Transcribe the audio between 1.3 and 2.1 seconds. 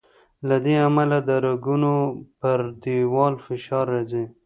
رګونو